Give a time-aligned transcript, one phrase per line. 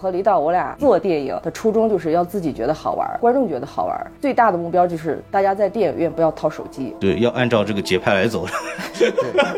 [0.00, 4.12] 和李导，我俩做电影的初衷就是要自己觉得好玩，观众觉得好玩。
[4.18, 6.96] 最大的目标就是大家在电影院不要掏手机。
[6.98, 8.46] 对，要按照这个节拍来走。
[8.98, 9.12] 对，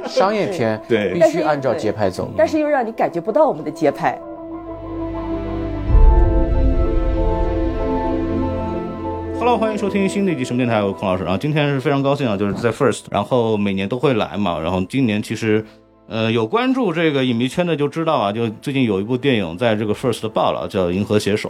[0.08, 2.28] 商业片 对必须按照节拍走。
[2.36, 4.18] 但是又让你感觉不到我们的节拍。
[9.38, 11.22] Hello，欢迎收听新的一集什么电台，我是孔老师。
[11.22, 14.58] 然后今天是非常高兴啊，就是在 First，然后每年都会来嘛。
[14.58, 15.64] 然后今年其实，
[16.08, 21.48] 呃，有关注这个影迷圈的就知道啊，就最近有一部电影在这个 First 报了，叫《银河携手》。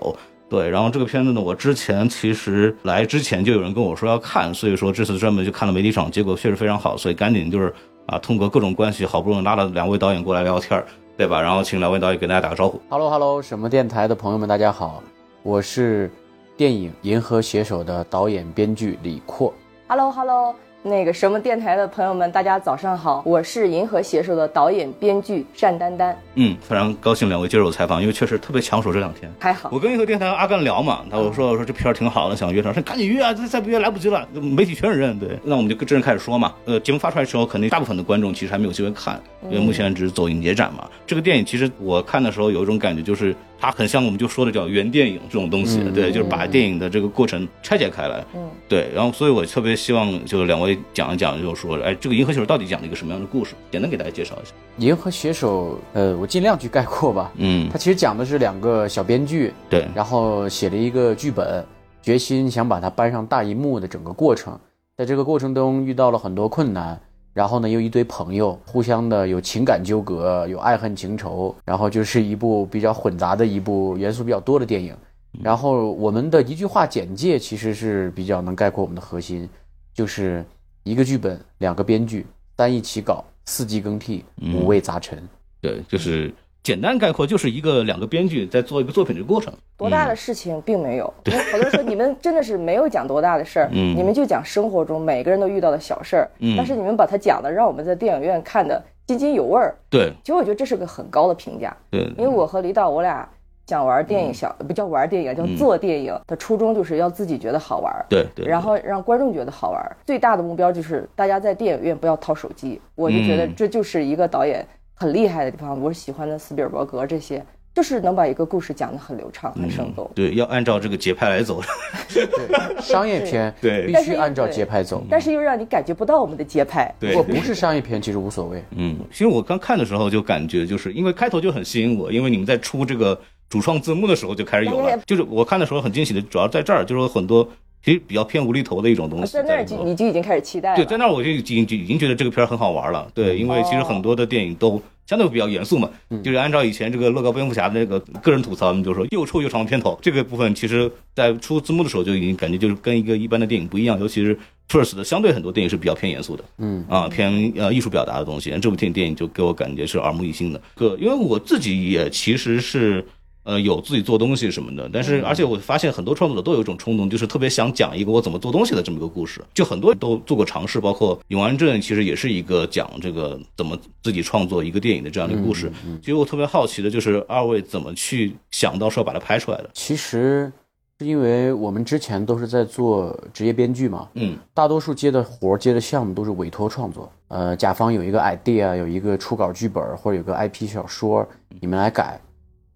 [0.49, 7.75] 对，然后这个片子呢，我之前其实来之前就有人跟我说要看，所以说这次专门就看了媒体场，结果确实非常好，所以赶紧就是
[8.07, 10.85] 啊，通过各种关系，好不容易拉了两位导演过来聊天，
[11.17, 11.41] 对吧？
[11.41, 12.81] 然后请两位导演给大家打个招呼。
[12.89, 15.03] Hello，Hello，什么电台的朋友们，大家好，
[15.43, 16.11] 我是。
[16.55, 19.53] 电影《银河携手》的导演、编剧李阔。
[19.89, 26.17] Hello，Hello，那个什么电台的朋友们，大家早上好，我是《银河携手》的导演、编剧单丹丹。
[26.35, 29.33] 嗯，非常高兴两位接受我采访，因为确实特别抢手这两天。
[29.39, 35.17] 还好，我跟银河电台阿甘聊嘛，他我说我说这片儿挺好的，想约上，说赶紧约啊，再再不约来不及了，媒体全是人。
[35.21, 36.53] 对，那我们就跟真人开始说嘛。
[36.65, 40.89] 呃，节目发出来的时候，肯定大部分的观众其实还没有机会看，因为目前只是走影节展嘛。
[41.07, 43.33] 这个电影其实我看的时候有一种感觉，就是。
[43.65, 53.55] 它很像我们就说的叫原电影这种东西，对，就是把电影的这个过程拆解开来，嗯，对，然后所以我特别希望就两位讲一讲，就是说，哎，这个《银河携手》到底讲了一个什么样的故事？
[53.71, 54.53] 简单给大家介绍一下。
[54.85, 61.65] 《银河写手》，呃，我尽量去概括吧，嗯，它其实讲的是两个小编剧，对，然后写了一个剧本，
[62.01, 64.59] 决心想把它搬上大荧幕的整个过程，
[64.97, 67.01] 在这个过程中遇到了很多困难。
[67.35, 74.95] 然后呢，又一堆朋友，互相的有情感纠葛，有爱恨情仇，然后就是一部比较混杂的一部元素比较多的电影。
[75.43, 79.49] 然后我们的一句话简介其实是比较能概括我们的核心，
[79.95, 80.45] 就是
[80.85, 85.23] 一个剧本，两个编剧，单一起稿，四季更替，五味杂陈。
[85.61, 86.33] 对，就是。
[86.65, 91.13] 简单概括就是一个两个编剧在做一个作品的过程，多大的事情并没有。
[91.25, 96.31] 因为好多人说你们真的是没有讲多大的事儿，你们就讲生活中每个人都遇到的小事儿。
[96.57, 99.75] 但是你们把它讲的让我们在电影院看的津津有味儿。
[99.91, 101.77] 对，其实我觉得这是个很高的评价。
[101.91, 103.29] 对，因为我和李导我俩
[103.67, 107.93] 讲玩电影，小不叫玩电影，叫做电影的初衷就是要自己觉得好玩。
[108.09, 108.47] 对对。
[108.47, 112.81] 然后让观众觉得好玩，最大的目标就是大家在电影院不要掏手机。
[112.95, 114.67] 我就觉得这就是一个导演。
[114.95, 120.09] 很厉害的地方，我喜欢的斯皮尔伯格这些，就是能把一个故事讲得很流畅、很生动。
[120.15, 121.61] 对，要按照这个节拍来走。
[122.15, 126.95] 对，商业片对必须按照节拍走，但是又让你感觉不到我们的节拍。
[127.01, 128.63] 对，如果不是商业片，其实无所谓。
[128.77, 133.21] 嗯，其实我刚看的时候就感觉，就是因为开头就很吸引我，因为你们在出这个
[133.53, 137.47] 主创字幕的时候就开始有了，就是我看的时候很惊喜的，主要在这儿，就是很多。
[137.85, 140.77] 其实比较偏无厘头的一种东西，在那儿就你就已经开始期待了。
[140.77, 143.11] 对，在那儿我就已经就已经觉得这个片儿很好玩了。
[143.13, 145.91] 对，因为其实很多的电影都相对比较严肃嘛，
[146.23, 160.63] 就是按照以前这个乐高蝙蝠侠的那个个人吐槽，就说又臭又长的片头，这个部分其实在出字幕的时候就已经感觉就是跟一个一般的电影不一样，尤其是 First 的相对很多电影是比较偏严肃的，嗯啊偏呃艺术表达的东西，这部电电影就给我感觉是耳目一新的。
[160.77, 163.05] 个因为我自己也其实是。
[163.45, 169.41] 呃，有自己做东西什么的，但是而且我发现很多创作者都有一种冲动，就是特别想讲一个我怎么做东西的这么一个故事。
[169.53, 175.73] 就很多都做过尝试，包括《永安镇》，其实也是一个讲这个怎么自己创作一个电影的这样的故事。
[176.01, 179.71] 其实我特别好奇的就是二位怎么去想到说把它拍出来的。
[179.73, 180.53] 其实
[181.01, 187.11] 是因为我们之前都是在做职业编剧嘛，嗯，大多数接的活接的项目都是委托创作。
[187.27, 191.27] 呃，甲方有一个 idea，有一个初稿剧本或者有个 IP 小说，
[191.61, 192.21] 你们来改。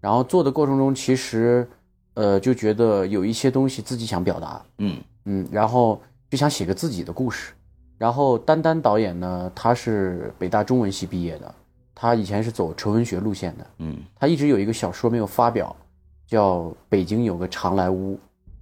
[0.07, 1.67] 然后做的过程中，其实，
[2.13, 4.95] 呃，就觉得有一些东西自己想表达，嗯
[5.25, 7.51] 嗯，然后就想写个自己的故事。
[7.97, 11.53] 然后丹丹导演呢，他是北大中文系毕业的，
[11.93, 15.75] 他以前是走纯文学路线的，嗯，他一直有一个小说没有发表，
[16.25, 18.17] 叫《北京有个常来屋》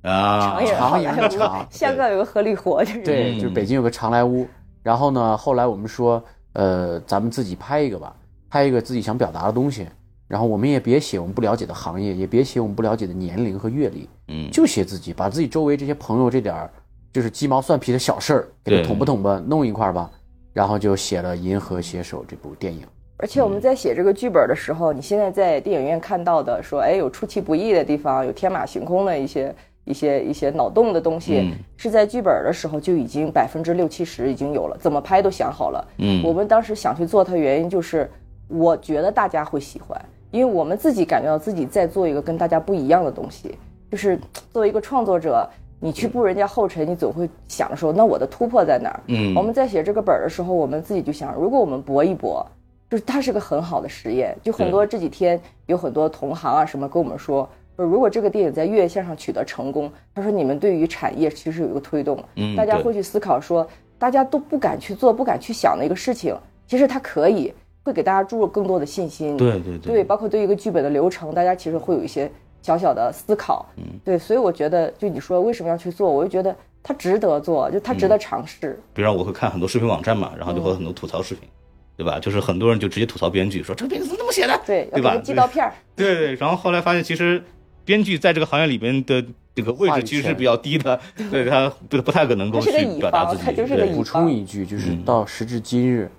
[0.10, 4.48] 啊，长也是长， 香港有个合理活，就是对，就是北京有个常来屋。
[4.82, 6.24] 然后呢，后来我们说，
[6.54, 8.16] 呃，咱们自己拍一个吧，
[8.50, 9.88] 拍一个自己想表达的东西。
[10.28, 16.70] 然后我们也别写我们不了解的行业，也别写我们不了解的年龄和阅历，嗯，就写自己，把自己周围这些朋友这点儿
[17.14, 20.10] 就是鸡毛蒜皮的小事儿给他捅吧捅吧弄一块儿吧，
[20.52, 22.82] 然后就写了《银河携手》这部电影。
[23.18, 29.56] 而且我们在写这个剧本的时候，你现在在电影院看到的说，哎，有出其不意的地方，有天马行空的一些
[29.86, 35.88] 一些一些脑洞的东西，是在剧本的时候就已经百分之六七十已经有了，怎么拍都想好了。
[36.00, 38.12] 嗯，我们当时想去做它，原因就是
[38.50, 39.98] 我觉得大家会喜欢。
[40.36, 43.58] 因为我们自己感觉到自己在做一个跟大家不一样的东西，
[43.90, 44.20] 就是
[44.52, 45.50] 作为一个创作者，
[45.80, 49.00] 你去步人家后尘，你总会想说，那我的突破在哪儿？
[49.08, 52.46] 嗯，我们在写这个本儿的时候，我们自己就想，如果我们搏一搏，
[52.90, 54.36] 就是它是个很好的实验。
[54.44, 57.48] 就很多这几天有很多同行啊什么跟我们说，
[57.78, 63.66] 说如果这个电影在月线上取得成功，他说你们对于产业其实有一个推动，嗯大家会去思考说，
[63.98, 66.36] 大家都不敢去做、不敢去想的一个事情，
[66.68, 67.54] 其实它可以，
[67.86, 69.38] 会给大家注入更多的信心。
[69.38, 72.30] 对对对，对包括对一个剧本的流程，大家其实会有一些
[72.64, 73.66] 小小的思考。
[73.78, 78.78] 嗯，对，所以我觉得，就你说为什么要去做，我就觉得它值得做，就它值得尝试。
[78.94, 81.48] 比如我会看很多视频网站嘛，然后就会有很多吐槽视频，
[81.96, 82.20] 对吧？
[82.20, 84.60] 就是很多人就直接吐槽编剧，说这个编剧怎么这么写的？
[84.66, 85.72] 对，要对吧寄刀片儿。
[85.96, 87.44] 对对，然后后来发现其实
[87.86, 89.24] 编剧在这个行业里边的
[89.54, 91.00] 这个位置其实是比较低的，
[91.30, 96.10] 对他不不太可能够去表达自己，方他就是个对乙补充一句，就是嗯到时至今日，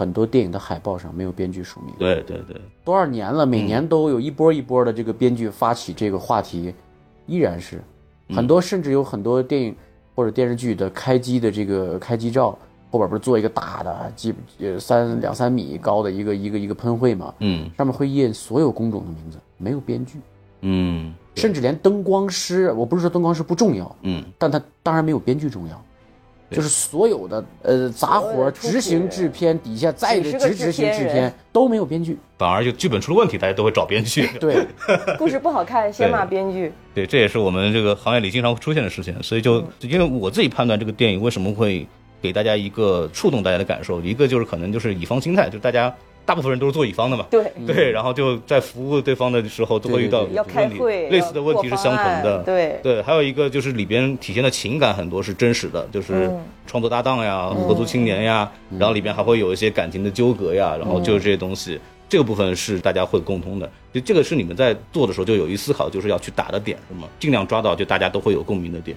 [0.00, 1.94] 很多电影的海报上没有编剧署名。
[1.98, 6.72] 对对对，多少年了，每年都有一波一波的这个编剧发起这个话题，
[7.26, 7.82] 依然是。
[8.34, 9.76] 很多，甚至有很多电影
[10.14, 12.58] 或者电视剧的开机的这个开机照
[12.90, 17.70] 后边不是做一个大的几呃三两三米高的一个一个一个喷绘嘛，嗯。
[17.76, 20.18] 上面会印所有工种的名字，没有编剧，
[20.62, 25.84] 嗯甚至连灯光师，我不是说灯光师不重要，嗯，但他当然没有编剧重要。
[26.50, 34.26] 就是所有的呃杂活执行制片底下再执执行制片都没有编剧，反而就剧本出了问题，大家都会找编剧。
[34.40, 34.66] 对，
[35.16, 36.72] 故事不好看，先骂编剧。
[36.94, 39.14] 对，这也是我们这个行业里经常会出现的事情。
[39.22, 41.86] 所以就因为我自己判断这个电影为什么会
[42.20, 45.94] 给大家一个触动大家的感受，一个就是可能就是乙方心态，就是大家
[46.30, 47.26] 大部分人都是做乙方的嘛。
[47.28, 52.40] 对，对，然后就在服务对方的时候都会遇到问题会，类似的问题是相同的。
[52.44, 58.48] 对，对，还有一个就是里边体现的情感很多是真实的，就是嗯创作搭档呀、合租青年呀，
[58.78, 63.68] 然后里边还会有一些感情的纠葛呀，然后就是这些东西，这个部分是大家会共通的。
[63.92, 67.08] 就这个是你们在做的时候就有一思考，就是要去打的点是吗？
[67.18, 68.96] 尽量抓到就大家都会有共鸣的点。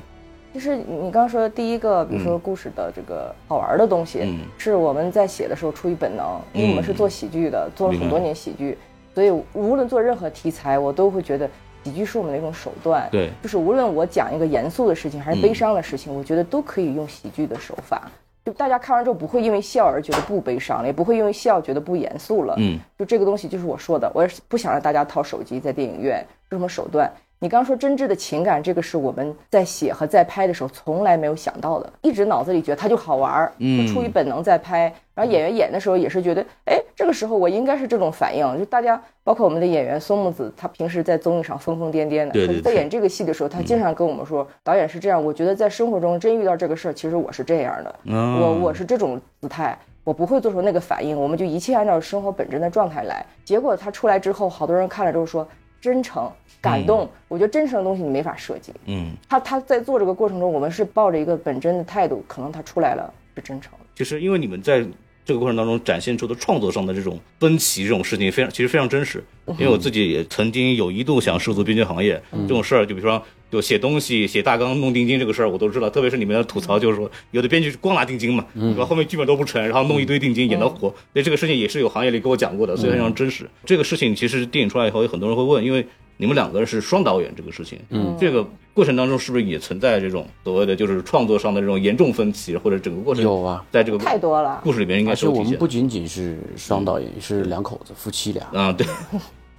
[0.53, 8.77] 就是你刚刚说的第一个，比如说故事的这个好玩的东西，嗯是我们在写的时候出于本能，因为我们是做喜剧的，做了很多年喜剧，
[9.15, 11.50] 所以无论做任何题材，我都会觉得
[11.83, 13.09] 喜剧是我们的一种手段。
[13.11, 18.09] 对，就是无论我讲一个严肃的事情还是悲伤的事情，我觉得都可以用喜剧的手法。
[18.45, 22.53] 就大家看完之后不会因为笑而觉得不悲伤了，也不会因为笑觉得不严肃了。
[22.57, 27.09] 嗯，就这个东西就是我说的，我也是不想让大家掏手机在电影院，有什么手段？
[27.44, 34.84] 你刚刚说真挚的情感，这个是我们在写和在拍的时候从来没有想到的，一直脑子里觉得它就好玩儿，嗯出于本能在拍。
[35.13, 38.57] 然后演员演的时候也是觉得，哎，这个时候我应该是这种反应。
[38.57, 45.22] 就大家，包括我们的演员松木子，他平时在综艺上疯疯癫癫的，对对对可是在演这个戏的时候，他经常跟我们说，导演是这样。
[45.22, 49.78] 我觉得在生活中真遇到这个事儿，其实我是这样的，嗯我我是这种姿态。
[50.06, 53.25] 我不会做出那个反应，我们就一切按照生活本真的状态来。
[53.45, 55.48] 结果他出来之后，好多人看了之后说
[55.83, 56.31] 真诚、
[56.62, 57.09] 感动。
[57.27, 58.71] 我觉得真诚的东西你没法设计。
[58.85, 63.80] 嗯，他他在做这个过程中，我们是抱着一个本真的态度，可能他出来了是真诚的。
[63.94, 64.81] 其实因为你们在
[65.25, 69.21] 这个过程当中展现出的创作上的这种分歧，这种事情非常其实非常真实。
[69.45, 73.21] 因为我自己也曾经有一度想涉足编剧行业，这种事儿，就比如说
[73.53, 75.88] 就写东西、写大纲、弄定金这个事儿，我都知道。
[75.88, 78.83] 特别是你们的吐槽，就是说有的编剧是光拿定金嘛，对吧？
[78.83, 80.89] 后面剧本都不成，然后弄一堆定金演到火。
[81.13, 83.47] 所以这个事情也是有行业里给我讲过的，所以非常真实。
[83.63, 85.85] 这个事情其实电影出来以后，有很多人会问，因为
[86.17, 94.61] 你们两个人是双导演这个事情，嗯，这个过程当中是不是也存在这种所谓的就是创作上的这种严重分歧，或者整个过程有啊，在这个太多了。
[94.63, 98.87] 故事里边应该而且是有体现我们不仅仅是双导演，是两口子夫妻俩，啊，对，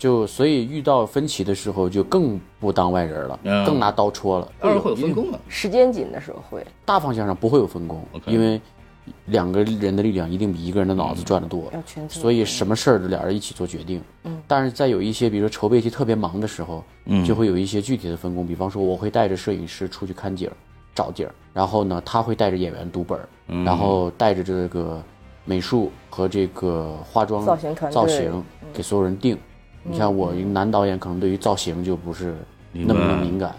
[0.04, 3.64] 就所以遇到分歧的时候就更不当外人了，嗯。
[3.64, 4.52] 更拿刀戳了。
[4.61, 8.61] 当然会有分工的，时间紧的时候会，大方向上不会有分工 OK 因为
[9.28, 12.20] 两个人的力量一定比一个人的脑子赚得多，要全责。
[12.20, 13.99] 所以什么事儿都俩人一起做决定。
[14.25, 17.25] 嗯，但是在有一些比如说筹备期特别忙的时候，嗯。
[17.25, 20.52] 就会有一些具体的分工，比方说我会带着摄影师出去看景儿、
[20.94, 23.64] 找景儿，然后呢他会带着演员读本儿，嗯。
[23.64, 25.02] 然后带着这个
[25.46, 27.94] 美术和这个化妆造型团队。
[27.94, 28.44] 造型
[28.75, 29.38] 给所有人定。
[29.85, 32.35] 你像我一个男导演，可能对于造型就不是
[32.73, 33.55] 那么的敏感。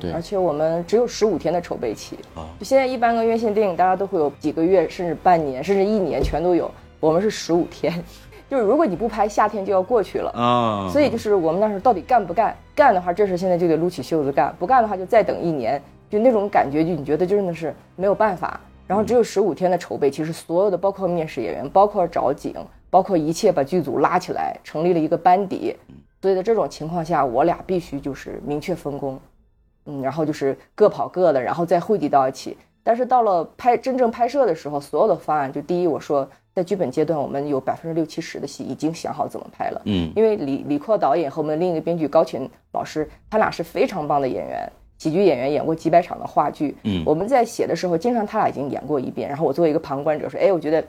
[0.00, 2.16] 对而且我们只有十五天的筹备期。
[2.34, 6.70] 啊就现在一般个院线电影，大家都会有几个月，甚至半年，甚至一年全都有。
[7.00, 7.92] 我们是十五天，
[8.48, 10.30] 就是如果你不拍，夏天就要过去了。
[10.30, 12.56] 啊，所以就是我们那时候到底干不干？
[12.74, 15.82] 干的话，这事现在就得撸起袖子干；不干的话，就再等一年。
[16.08, 18.58] 就那种感觉，就你觉得真的是没有办法。
[18.86, 22.54] 然后只有十五天的筹备，其实所有的包括面试演员，包括找景，
[22.94, 25.74] 包括一切把剧组拉起来，成立了一个班底。
[26.22, 29.18] 所以在这种情况下，我俩必须就是明确分工，
[29.86, 32.56] 嗯，然后就是各跑各的，然后再汇集到一起。
[32.84, 39.82] 但是到了拍真正拍摄的时候，所有的方案，就第一，我说在剧本阶段，我们有百分之六七十的戏已经想好怎么拍了。
[39.86, 46.76] 嗯因为李李阔导演和我们另一个编剧高群老师，他俩是非常棒的演员，喜剧演员，演过几百场的话剧。
[46.84, 50.84] 嗯我们在写的时候，经常他俩已经演过一遍，然后我作为一个旁观者说，哎，我觉得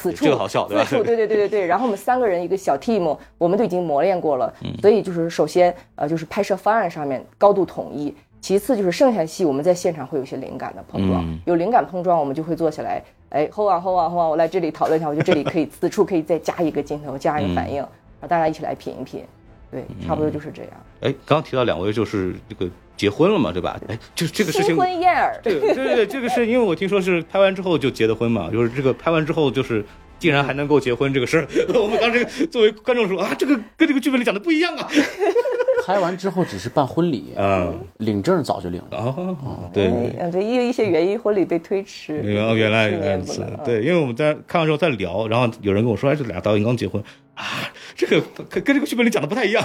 [0.00, 0.84] 此处这个好笑对吧？
[0.84, 1.66] 此处对对对对对。
[1.68, 4.72] 然后我们三个人一个小 team，我们都已经磨练过了，嗯。
[4.80, 11.38] 所以就是首先呃就是拍摄方案上面高度统一，其次就是剩下戏我们在现场会有一些灵感的碰撞，嗯。
[11.44, 19.24] 有灵感碰撞我们就会坐下来，哎 hold 啊 hold 啊 hold 啊，我来这里讨论一下，我觉得这里可以此处可以再加一个镜头，加一个反应，然后大家一起来品一品，
[19.70, 20.72] 对，差不多就是这样。
[21.02, 23.80] 哎，刚刚提到两位就是这个结婚了嘛，对吧？
[23.88, 24.76] 哎，就这个事情新。
[24.76, 29.82] 婚燕尔，这个对对对，这个是因为我听说是拍完之后就结的婚嘛，就是这个拍完之后就是
[30.18, 31.48] 竟然还能够结婚这个事儿，
[31.80, 34.86] 我们当时作为观众说啊，这个跟这个剧本里讲的不一样啊。
[35.84, 38.98] 拍完之后只是办婚礼，嗯，领证早就领了。
[38.98, 39.88] 哦，对。
[40.18, 42.20] 嗯，对，因为一些原因，婚礼被推迟。
[42.22, 43.20] 原来原来
[43.64, 47.02] 对，因为我们在看完之后在聊，然后有人跟我说，哎，这俩导演刚结婚
[47.34, 47.44] 啊，
[47.96, 49.64] 这个跟跟这个剧本里讲的不太一样。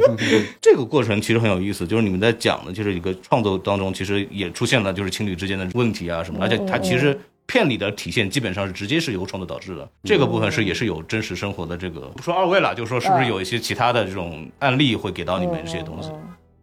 [0.60, 7.18] 这个过程其实很有意思，就是你们在讲的，就是一个创作当中，其实也出现了就是情侣之间的问题啊什么，而且他其实。
[7.56, 16.10] 片里的体现基本上是直接是由创作导致的，这个部分是也是有真实生活的这个，不说二位了，就是说是不是有一些其他的这种案例会给到你们这些东西？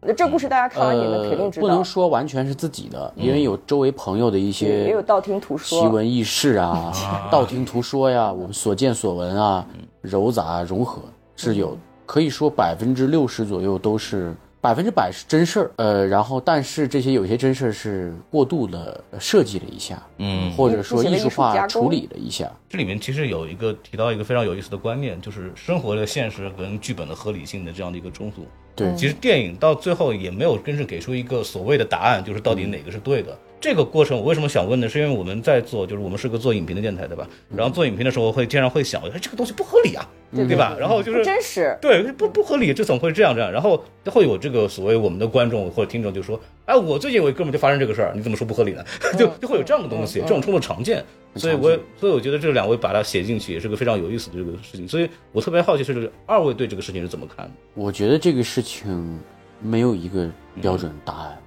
[0.01, 5.87] 那这故事大家看完你们肯定知道，呃不能说完全是自己的，因为有周围朋友的一些也些有道听途说奇。
[5.87, 6.93] 闻异事啊、
[7.31, 9.65] 道听途说呀，我们所见所闻啊，
[10.03, 11.01] 糅杂融合
[11.35, 15.71] 是有，可以说百分之六十左右都是百分之百是真事儿。
[15.75, 22.49] 呃，然后但是这些有些真事儿是过度的设计了一下，嗯或者说艺术化处理了一下。
[22.69, 28.47] 这里面其实有一个提到一个非常有意思的观念，就是生活的现实跟剧本的合理性的这样的一个冲突。
[28.73, 33.37] 对，其实电影到最后也没有真正给出一个所谓的答案，就是到底哪个是对的。
[33.63, 34.89] 这个过程我为什么想问呢？
[34.89, 37.25] 是因为我们在做，就是我们是个做影评的电台，对吧？
[37.55, 40.05] 然后做影评的时候会经常会想，哎，这个东西不合理啊，
[40.35, 40.75] 对吧？
[40.77, 43.49] 然后就是真实，对，不不合理，这怎么会这样这样？
[43.49, 48.83] 然后会有这个所谓我们的观众或者听众就说，哎，我最近有一哥们就发生这个事儿，你怎么说不合理呢？
[49.17, 51.01] 就就会有这样的东西，这种冲突常见。
[51.37, 54.85] 所以我也所以我觉得这两位把它写进去也是个非常有意思的这个事情。
[54.85, 57.51] 所以我特别好奇是二位对这个事情是怎么看的？
[57.75, 59.17] 我觉得这个事情
[59.61, 60.29] 没有一个
[60.61, 61.37] 标准答案，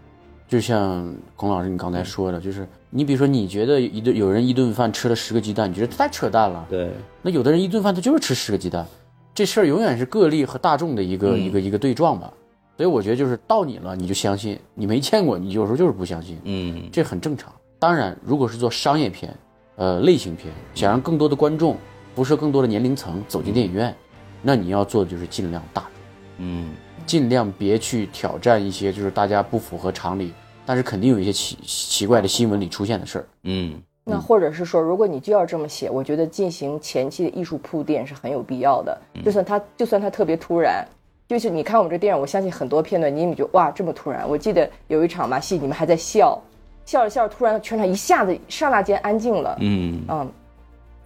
[0.49, 6.65] 就像孔老师你刚才说的，就是你比如说你觉得一顿有人一顿饭吃了十个鸡蛋，你觉得太扯淡了。
[6.71, 8.87] 对，那有的人一顿饭他就是吃十个鸡蛋，
[9.35, 12.33] 这事儿永远是个例和大众的一个、一个一个对撞吧。
[12.77, 17.53] 所以我觉得就是到你了你就相信，你没见过你有时候就是不相信，嗯这很正常。
[17.79, 19.35] 当然，如果是做商业片，
[19.77, 21.77] 呃类型片，想让更多的观众
[22.15, 23.95] 不是更多的年龄层走进电影院，
[24.43, 25.91] 那你要做的就是尽量大众。
[26.39, 26.71] 嗯
[27.07, 30.33] 尽量别去挑战一些就是大家不符合常理，
[30.67, 33.27] 但是肯定有一些奇奇怪的新闻里出现的事儿。
[33.45, 38.97] 嗯那或者是说，如果你就要这么写，我觉得进行前期的艺术铺垫是很有必要的。
[39.25, 40.87] 就算它，就算它特别突然，
[41.27, 44.29] 就是你看我们这电影，我相信很多片段你们就哇这么突然。
[44.29, 46.41] 我记得有一场嘛戏，你们还在笑，
[46.85, 49.59] 笑着笑着，突然全场一下子刹那间安静了。
[49.61, 50.33] 嗯嗯，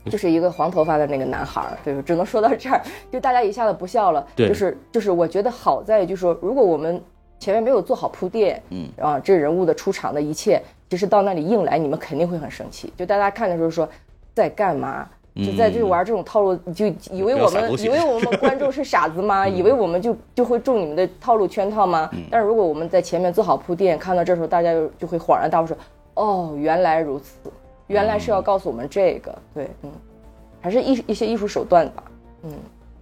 [0.06, 2.80] 就是一个黄头发的那个男孩儿，对，只能说到这儿，
[3.10, 4.26] 就大家一下子不笑了。
[4.34, 7.00] 对就是就是，我觉得好在就是说，如果我们
[7.38, 12.92] 前面没有做好铺垫，嗯啊，这人物的出场的一切，其实到那里硬来，你们肯定会很生气。
[12.96, 13.88] 就大家看的时候说
[14.34, 15.08] 在干嘛？
[15.36, 19.46] 就在这玩这种套路，就以为我们以为我们观众是傻子吗？
[19.48, 22.10] 以为我们就就会中你们的套路圈套吗？
[22.28, 25.74] 但是如果我们在前面做好铺垫，看到这时候大家就就会恍然大悟说，
[26.14, 27.36] 哦，原来如此，
[27.90, 29.90] 原来是要告诉我们这个，对，嗯，
[30.60, 32.04] 还是艺术一些艺术手段吧。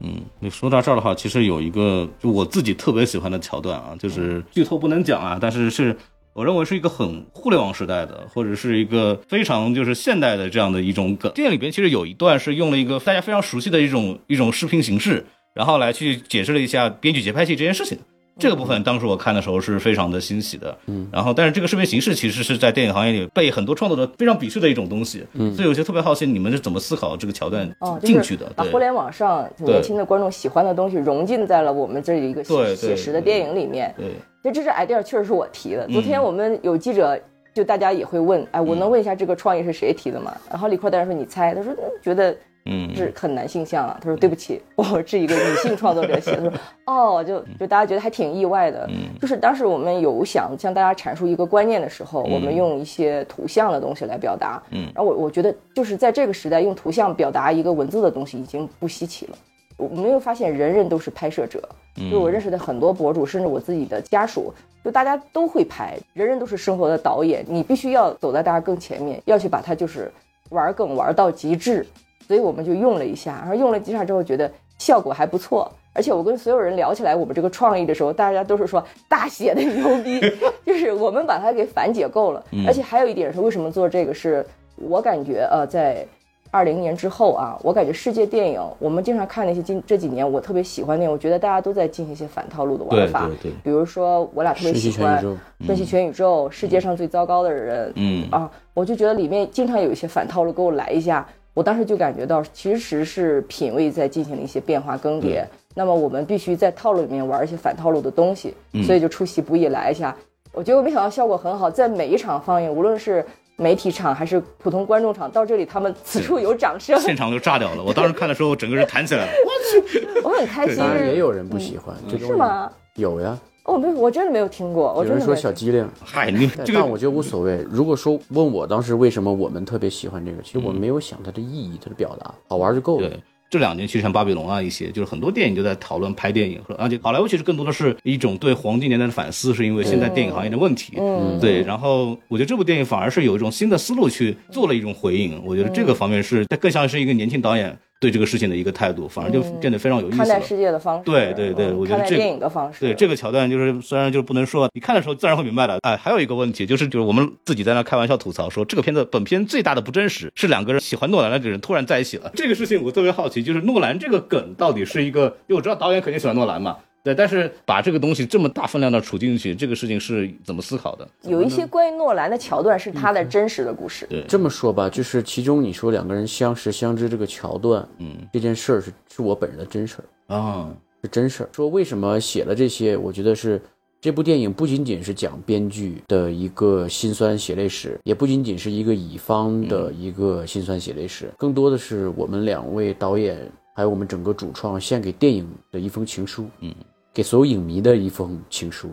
[0.01, 5.95] 嗯，你说到这儿的话，其实有一个就我自己特别喜欢的桥段啊，就是剧透不能讲啊，但是是
[6.33, 11.31] 我认为是一个很互联网时代的，或者是一个非常就是现代的这样的一种梗。
[11.33, 17.99] 电影里边其实有一段是用了一个大家非常熟悉的一种一种视频形式，然后来去解释了一下编剧节拍器这件事情。
[18.39, 33.93] 这个部分当时我看的时候是非常的欣喜的，嗯，然后但是这个视频形式其实是在电影行业里被很多创作者非常鄙视的一种东西，嗯，所以有些特别好奇你们是怎么思考这个桥段哦，进去的，对把互联网上年轻的观众喜欢的东西融进在了我们这一个写写实的电影里面。
[33.97, 34.07] 对，
[34.45, 35.87] 就这是 idea，确实是我提的。
[35.89, 37.19] 昨天我们有记者，
[37.53, 40.33] 就大家也会问，哎，我能问一下这个创意是谁提的吗？
[40.49, 43.99] 然后李阔当然说你猜，他说嗯觉得嗯是很男性向啊。
[44.01, 46.51] 他说对不起，我是一个女性创作者写的。
[46.51, 46.53] 他说
[46.87, 48.89] 哦，就就大家觉得还挺意外的。
[49.21, 54.63] 就是当时我们有想向大家阐述一个观念的时候，我们用一些图像的东西来表达。
[54.71, 59.39] 嗯，然后我我觉得就是在这个时代用图像表达一个文字的东西已经不稀奇了。
[59.77, 61.63] 我没有发现人人都是拍摄者，
[62.11, 64.53] 就我认识的很多博主，甚至我自己的家属，
[64.85, 70.11] 就大家都会拍，人人都是生活的导演，你必须要走在大家更前面，要去把它就是
[70.51, 71.87] 玩梗玩到极致，
[72.29, 80.21] 所以我们就用了一下，然后用了几下之后觉得效果还不错，而且我跟所有人聊起来我们这个创意的时候，大家都是说大写的牛逼，
[80.65, 86.07] 就是我们把它给反解构了，而且还有一点是为什么做这个是，我感觉呃在。
[86.51, 93.27] 二零年之后啊，我感觉世界电影，我们经常看那些今这几年我特别喜欢那，我觉得大家都在进行一些反套路的玩法。
[93.27, 93.53] 对对对。
[93.63, 95.23] 比如说我俩特别喜欢
[95.67, 97.93] 《瞬息全宇宙》，世界上最糟糕的人。
[97.97, 101.29] 嗯啊，我就觉得里面经常有一些反套路，给我来一下。
[101.59, 105.45] 我当时就感觉到，其实是品味在进行了一些变化更迭。
[105.75, 110.15] 那么我们必须在套路里面玩一些反套路的东西，所以就出其不意来一下。
[110.53, 113.27] 我觉得我没想到效果很好，在每一场放映，无论是。
[113.61, 117.83] 媒体场还是普通观众场，到这里他们此处有掌声，现场就炸掉了。
[117.83, 119.33] 我当时看的时候，整个人弹起来了。
[119.45, 120.77] 我去，我很开心。
[120.77, 122.71] 当然也有人不喜欢，是吗？
[122.95, 123.37] 有呀。
[123.69, 124.95] 哦，没有，我真的没有听过。
[124.97, 127.63] 有人说小机灵，嗨，你但我觉得无所谓。
[127.71, 133.07] 如果说问我当时为什么我们特别喜欢这个，其实我没有想它的意义，它的表达好玩就够了。
[133.07, 133.21] 对
[133.51, 140.95] 这两年其实像巴比龙啊一些，就是很多电影就在讨论拍电影，而且好莱坞其实更多的是一种对黄金年代的反思，是因为现在电影行业的问题。
[140.99, 141.63] 嗯，对。
[141.63, 147.79] 然后我觉得这部电影反而是有一种新的思路去做了一种回应，我觉得这个方面是它更像是一个年轻导演。
[148.01, 150.19] 对这个事情的一个态度，反而就变得非常有意思。
[150.19, 155.79] 看待世界的方式，对对对，我觉得这电影的方式，对这个桥段就是虽然就是不能说，你看的时候自然会明白的。
[155.83, 162.31] 哎，还有一个问题就是就是我们自己在那开玩笑吐槽说，这个片子本片最大的不真实是两个人喜欢诺兰的人突然在一起了。
[162.35, 166.77] 这个事情我特别好奇，就是诺兰这个梗到底是一个，因为我知道导演肯定喜欢诺兰嘛。
[167.09, 171.09] 对，但是把这个东西这么大分量的储进去，这个事情是怎么思考的？
[171.23, 174.07] 有一些关于诺兰的桥段是他的真实的故事。
[174.11, 179.97] 对，这么说吧，就是其中你说两个人相识相知这个桥段，嗯，这件事儿是是我本人的真事
[180.27, 180.69] 儿啊，
[181.03, 181.49] 是真事儿。
[181.51, 182.95] 说为什么写了这些？
[182.95, 183.59] 我觉得是
[184.03, 196.47] 这部电影不仅仅是讲编剧的一个辛酸血泪史，也不仅仅是一个乙方的一个辛酸血泪史，更多的是我们两位导演还有我们整个主创献给电影的一封情书。
[196.61, 196.75] 嗯。
[197.19, 198.91] 给所有影迷的一封情书，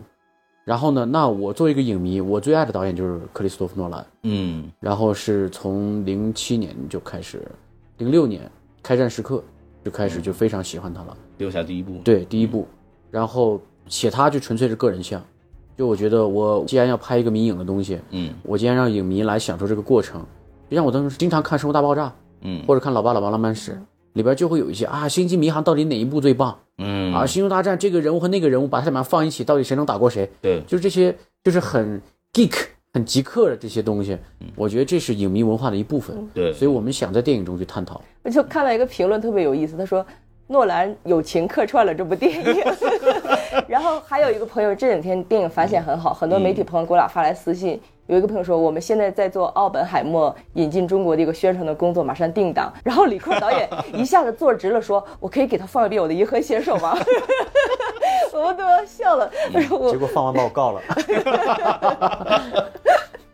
[0.64, 7.48] 然后呢，那我作为一个影迷，我最爱的导演就是克里斯托弗诺兰，嗯，然后是从零七年就开始，
[8.00, 8.50] 零六年
[8.82, 9.44] 开战时刻
[9.84, 12.68] 就开始就非常喜欢他了，留下第一部，对第一部，
[13.12, 15.24] 然后写他就纯粹是个人像，
[15.78, 20.26] 就我觉得我既然要拍一个迷影的东西，嗯，我既然让影迷来享受这个过程，
[20.68, 22.08] 就像我当时经常看《生活大爆炸》，
[22.42, 23.74] 嗯，或者看《老爸老妈浪漫史》。
[24.16, 26.58] 里边就会有一些啊，星际迷航到底哪一部最棒？
[26.78, 30.30] 嗯啊，星球大战这个人物和那个人物把他俩放一起，到底谁能打过谁？
[30.42, 32.02] 对，就是这些，就是很
[32.34, 32.54] geek、
[32.94, 34.18] 很极客的这些东西。
[34.56, 36.28] 我觉得这是影迷文化的一部分。
[36.34, 38.02] 对，所以我们想在电影中去探讨。
[38.24, 40.06] 我就看到一个评论特别有意思，他说
[40.48, 42.64] 诺兰友情客串了这部电影。
[43.68, 47.80] 然后还有一个朋友这两天电影反响很好，很多媒体朋友给我俩发来私信。
[48.08, 52.72] 有一个朋友说，我们现在在做奥本海默引进中国的一个宣传的工作，马上定档。
[52.84, 56.96] 然后李克导演一下子坐直了，说：“我可以给他放一遍我的《银河携手》吗？”
[58.32, 59.32] 我们都要笑了。
[59.52, 60.82] 结果放完把我告了。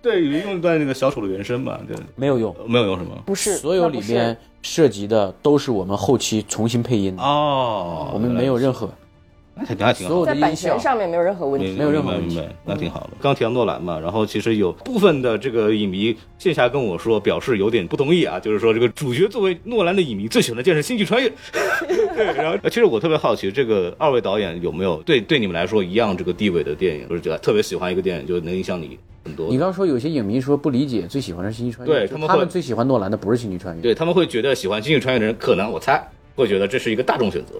[0.01, 1.79] 对，有用一段那个小丑的原声吧？
[1.86, 3.12] 对，没有用，没有用什么？
[3.25, 8.89] 不是，所有里面涉及的都是我们后期重新配音的哦，我们没有任何。
[9.67, 13.10] 那挺还挺好，在版权上面没有任何问题，没有任何问题，那挺好的。
[13.21, 21.30] 刚提到诺兰嘛，然后其实有部分的这个影迷线下跟我说，表示有点不同意啊， 就是说这个主角作为诺兰的影迷，最喜欢的件是《星际穿越》。
[22.15, 29.47] 对，然后 其实我特别好奇，这个二位导演有没有对对你们来说一样这个地位的电影，就是觉得特别喜欢一个电影，就能影响你很多。
[29.50, 36.02] 你刚说有些影迷说不理解，最喜欢的是《星际穿越》，对他们他们最喜欢诺兰的不是《星际穿越》，对他们会觉得喜欢《星际穿越》的人，可能我猜
[36.36, 37.54] 会觉得这是一个大众选择。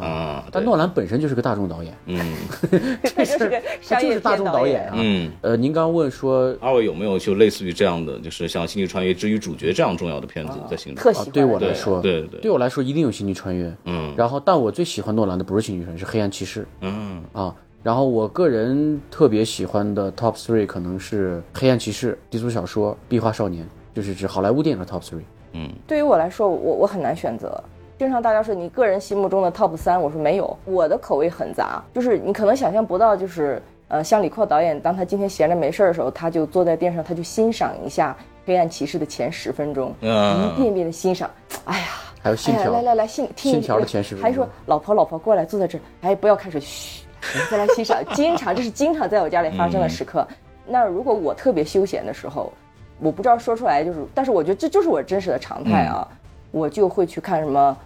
[0.00, 2.34] 啊，但诺兰本身就是个大众导演，嗯，
[3.02, 10.96] 这是个商业大众导演啊，嗯，呃，您刚问说二位有没有就类似于这样的，就是像《星际穿越之于主角》这样重要的片子在心里？
[10.96, 11.30] 特喜欢。
[11.30, 25.22] 对我来说，对对，对我来说一定有《星际穿越》，嗯，然后但我最喜欢诺兰的不是《星际穿越》，是《黑暗骑士》，嗯啊，然后我个人特别喜欢的 Top Three 可能是《黑暗骑士》、低俗小说、壁画少年，就是指好莱坞电影的 Top Three。
[25.54, 27.62] 嗯，对于我来说，我我很难选择。
[28.02, 38.10] 经常大家说你个人心目中的 top 三，我说没有，我的口味很杂，就是你可能想象不到，就是呃，像李阔导演，当他今天闲着没事儿的时候，他就坐在电视上，他就欣赏一下
[38.44, 41.30] 《黑暗骑士》的前十分钟，一遍遍的欣赏。
[41.64, 41.84] 哎呀，
[42.20, 47.04] 还有信条，来来来，信信条的前十分钟，还说老婆老婆过来坐在这儿，哎，不要开始，嘘，
[47.52, 48.04] 再来欣赏。
[48.14, 50.26] 经常这是经常在我家里发生的时刻。
[50.66, 52.52] 那如果我特别休闲的时候，
[52.98, 56.08] 我不知道说出来就是，但是我觉得这就是我真实的常态啊，
[56.50, 57.78] 我就会去看什么。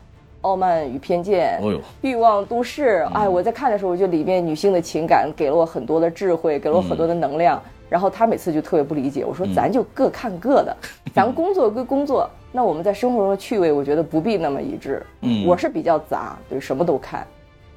[0.46, 1.60] 傲慢与偏见，
[2.02, 3.04] 欲望都市。
[3.12, 7.60] 哎，我在看的时候，我觉得里面女性的情感给了我很多的智慧，给了我很多的能量。
[7.88, 10.76] 然后他每次就特别不理解，我说咱就各看各的，
[11.12, 15.04] 咱工作归工作，那我们在生活中的趣味，我觉得不必那么一致。
[15.22, 17.26] 嗯，我是比较杂，对什么都看。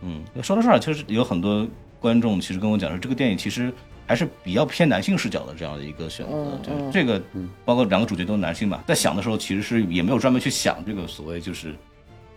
[0.01, 1.65] 嗯，说到这儿，其实有很多
[1.99, 3.71] 观众其实跟我讲说，这个电影其实
[4.07, 6.33] 还是比较偏男性视角的这样的一个选择。
[6.63, 7.21] 就是这个，
[7.63, 11.75] 包括两个主角都是男性嘛，在想的时候其实是也没有专门去想这个所谓就是，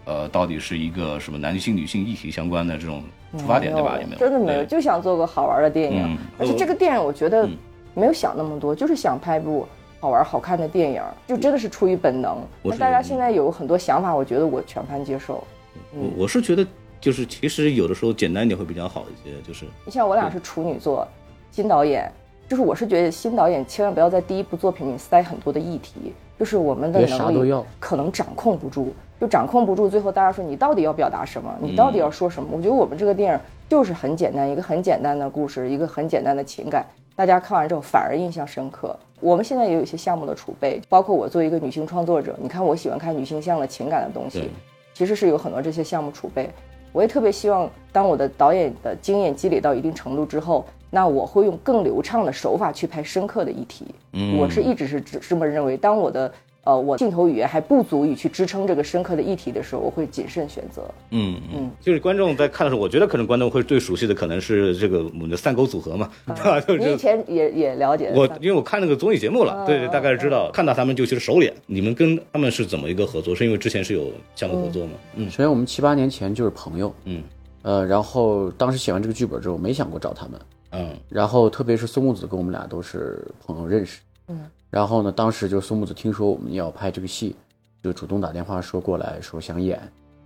[0.05, 3.03] 呃，到底是一个什么男性女性议题相关的这种
[3.39, 3.99] 出发点，对吧？
[3.99, 6.19] 也没有，真的没有，就想做个好玩的电影。
[6.39, 7.49] 而且这个电影我觉得
[7.95, 9.67] 没有想那么多，就是想拍部
[10.01, 12.39] 好玩好看的电影，就真的是出于本能。
[12.63, 15.45] 那大家现在有很多想法，我觉得我全盘接受。
[15.93, 16.67] 我我是觉得。
[17.03, 19.35] 就是其实有的时候简单一点会比较好一些。
[19.43, 21.05] 就是你像我俩是处女座，
[21.51, 22.09] 金导演，
[22.53, 29.89] 就是我是觉得新导演千万不要在第一部作品里塞很多的议题，就是我们的能力可能掌控不住，就掌控不住。
[29.89, 31.51] 最后大家说你到底要表达什么？
[31.63, 32.51] 你到底要说什么？
[32.53, 36.85] 我觉得我们这个电影就是很简单，一个很简单的故事，一个很简单的情感，
[37.17, 38.95] 大家看完之后反而印象深刻。
[39.19, 44.51] 我们现在也有一些项目的储备，包括我作为一个女性创作者，你看我喜欢看女性向的情感的东西，
[44.93, 46.51] 其实是有很多这些项目储备。
[46.93, 53.87] 我也特别希望，当我的导演的经验积累到一定程度之后，那我会用更流畅的手法去拍深刻的议题。
[54.13, 55.75] 嗯，我是一直是这么认为。
[55.75, 56.31] 当我的
[56.65, 60.83] 呃，我镜头语言还不足以去支撑这个深刻的议题的时候，我会谨慎选择。
[61.11, 66.85] 嗯嗯，就是观众在看的时候，我觉得可能观众会最熟悉的可能是这个我们的三狗组合嘛， 对吧？
[66.85, 68.13] 你以前也也了解。
[68.15, 71.53] 我因为我看那个综艺节目了，对对，大概是知道，看到他们就其实熟脸。
[71.67, 73.35] 你们跟他们是怎么一个合作？
[73.35, 74.93] 是因为之前是有项目合作吗？
[75.17, 77.23] 嗯，首先我们七八年前就是朋友，嗯
[77.63, 80.41] 呃，然后当时写完这个剧本之后，没想过找他们，
[80.73, 84.41] 嗯，然后特别是松木子跟我们俩都是朋友认识，嗯。
[84.71, 85.13] 然后呢？
[85.13, 87.37] 当时就苏木子听说我们要拍这个戏，
[87.83, 89.79] 就主动打电话说过来说想演，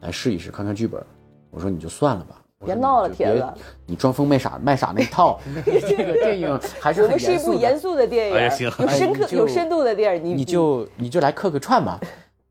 [0.02, 1.04] 来试一试看看剧本。
[1.50, 3.44] 我说你就算了吧，别闹了，铁子，
[3.86, 5.40] 你装疯卖傻卖傻那一套。
[5.66, 11.98] 这个电影还是我们 是一部严肃的电影，有深刻有深度的电影，你你就你就来客个串吧。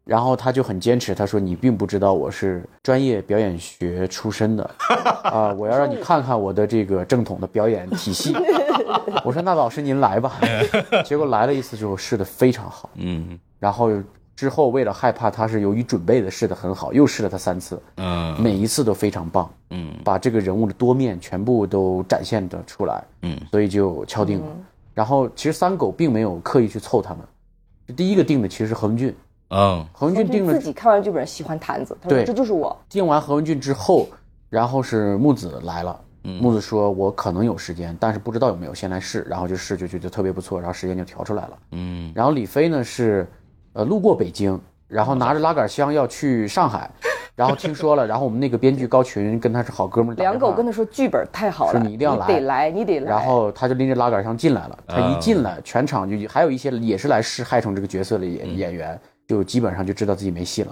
[0.06, 4.70] 然后他就很坚持，他说你并不知道我是专业表演学出身的
[5.26, 8.36] 啊，我要让你看看我的这个正统的表演体系。
[9.26, 10.40] 我说那老师您来吧。
[11.04, 13.90] 结果来了一次之后试的非常好，嗯，然后
[14.36, 24.46] 之后为了害怕他是由于准备的试的很好，又试了他三次，嗯，每一次都非常棒，嗯，把这个人物的多面全部都展现的出来，嗯，所以就敲定了。
[24.94, 29.16] 然后其实三狗并没有刻意去凑他们，第一个定的其实是何文俊。
[29.56, 32.78] 嗯，何文俊定了自己看完剧本喜欢坛子，他说这就是我。
[32.90, 34.08] 定完何文俊之后，
[34.50, 36.02] 然后是木子来了。
[36.42, 39.22] 木子说：“我可能有时间，但是不知道有没有，先来试。
[39.30, 41.58] 然后就试，就觉得特别不错，然后时间就调出来了。
[41.74, 42.12] 嗯。
[42.16, 43.28] 然后李飞呢是，
[43.74, 46.90] 呃，路过北京，然后拿着拉杆箱要去上海，
[47.36, 50.18] 然后听说了，然后我们那个编剧高群跟他是好哥们儿。
[50.18, 53.08] 两狗跟他说剧本太好了，说你一定要来，得来，你得来。
[53.12, 54.80] 然后他就拎着拉杆箱进来了。
[54.88, 60.72] 他一进来，全场就还有一些也是来试害虫这个角色的演演员。”就基本上就知道自己没戏了。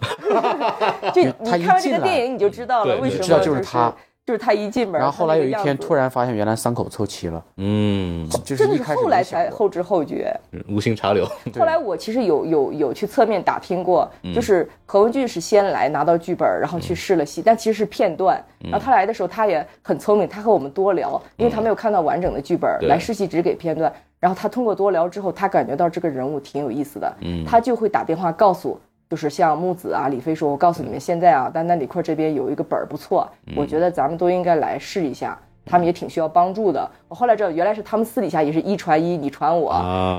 [1.13, 3.23] 就你看完这个电影，你就知道了为什么。
[3.23, 3.93] 知道就是他。
[4.25, 7.43] 就是他一进门，然后后来有一天突然发现，原来伤口凑齐了。
[7.57, 10.33] 嗯，真的是后来才后知后觉，
[10.69, 11.25] 无心插柳。
[11.59, 18.41] 后来我其实有有有去侧面打听过，就是何文俊是先来拿到剧本，然后去试了戏，但其实是片段。
[18.61, 23.91] 然后他来的时候，他也很聪明，他和我们多聊，因为他没有看到完整的剧本，来试戏只给片段。
[24.21, 27.13] 然后他通过多聊之后，他感觉到这个人物挺有意思的，
[27.45, 28.79] 他就会打电话告诉。
[29.09, 36.91] 就是像木子啊，李飞说：“我告诉你们，现在啊，丹丹李坤这边有一个本儿不错，我觉得咱们都应该来试一下。”他们也挺需要帮助的。
[37.07, 39.71] 我后来知道，原来是他们私底下也是一传一，你传我，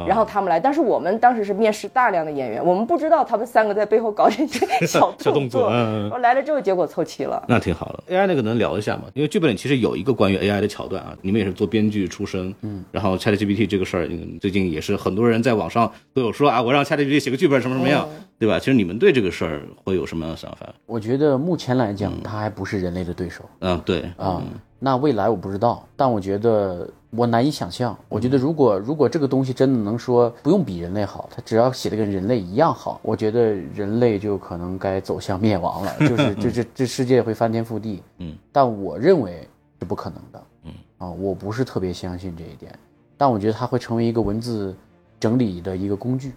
[0.08, 0.58] 然后他们来。
[0.58, 5.64] 但是我们当时是面试大量的演员，我们不知道他们三个在背后搞这些 小动作。
[6.10, 7.44] 我来了之后，结果凑齐了。
[7.46, 8.16] 那挺好的。
[8.16, 9.02] AI 那个能聊一下吗？
[9.12, 11.14] 因为剧本里其实有一个关于 AI 的桥段啊。
[11.20, 12.82] 你们也是做编剧出身，嗯。
[12.90, 14.08] 然后 ChatGPT 这个事儿，
[14.40, 18.58] 最近也是很多人在网上都有说啊，我让 ChatGPT 写个剧本什么什么样，对吧？
[18.58, 20.72] 其实你们对这个事儿会有什么样的想法？
[20.86, 23.44] 我觉得目前来讲，它还不是人类的对手。
[23.60, 24.42] 嗯，对啊。
[24.78, 27.96] 那未来我不知道，但我觉得我难以想象。
[28.06, 38.02] 我觉得如果如果这个东西真的能说不用比人类好，它只要写的跟人类一样好，我觉得人类就可能该走向灭亡了， 就是这这这世界会翻天覆地。
[38.18, 40.44] 嗯，但我认为是不可能的。
[40.64, 42.78] 嗯啊，我不是特别相信这一点，
[43.16, 44.76] 但我觉得它会成为一个文字
[45.18, 46.32] 整理的一个工具，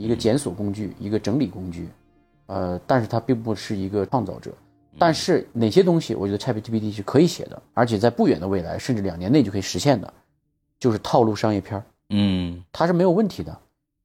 [0.00, 1.86] 一个检索工具，一个整理工具。
[2.46, 4.50] 呃，但是它并不是一个创造者。
[4.98, 10.12] 但是哪些东西，我觉得 ChatGPT 是可以写的，而且在不远的未来，甚至两年内就可以实现的，
[10.78, 13.56] 就是套路商业片儿嗯，它是没有问题的。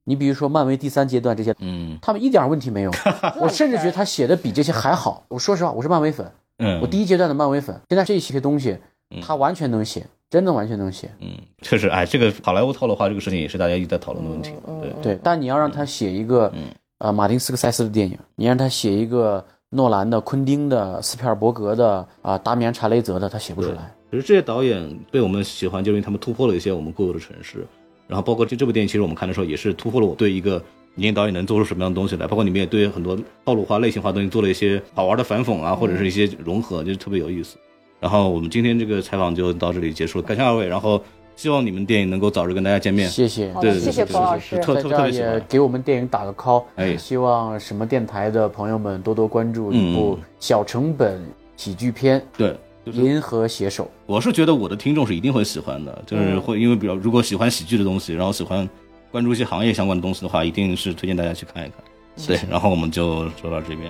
[0.04, 2.92] 你比如说漫威第三阶段这些，嗯，他们一点问题没有。
[3.42, 5.24] 我甚至觉得他写的比这些还好。
[5.30, 7.80] 我说实话，我是漫威粉，嗯，我第一阶段的漫威粉。
[7.90, 8.78] 现在这些东西，
[9.24, 11.10] 他完全能写，真的完全能写。
[11.20, 11.30] 嗯，
[11.62, 14.52] 确实，哎，这个好莱坞套路化这个事情也是大家一直在讨论的问题。
[14.82, 16.64] 对对，但你要让他写一个，嗯
[17.00, 19.44] 呃，马丁斯科塞斯的电影，你让他写一个。
[19.72, 23.94] 诺兰的、昆汀的、斯皮尔伯格的啊，达米安·查雷泽的，他写不出来。
[24.10, 27.68] 其实这些导演被我们喜欢，就是因为他们突破了一些我们固有的城市。
[28.08, 32.26] 然后包括这这部电影，其实我们看的时候也是突破了我对一个年轻导演能做出什么样的东西来。
[32.26, 37.58] 包括里面也对很多套路化、类型化东西做了一些好玩的反讽啊，或者是一些融合，就特别有意思。
[38.06, 40.68] 然后我们今天这个采访就到这里结束了，感谢二位。
[40.68, 41.02] 然后
[41.36, 43.10] 希望你们电影能够早日跟大家见面。
[43.10, 44.60] 谢谢，对，谢谢冯老师。
[44.60, 46.64] 特特别也给我们电影打个 call。
[46.76, 51.20] 哎，希望什么电台的朋友们多多关注一部小成本
[51.58, 52.24] 喜剧片。
[52.38, 52.56] 对。
[52.92, 58.70] 银河携手，我是觉得我的听众是一定会喜欢的，就是会因为比较如果喜欢喜剧的东西，然后喜欢
[59.12, 61.80] 关注一些行业相关的东西的话，一定是推荐大家去看一看。
[62.28, 63.90] 对，然后我们就说到这边。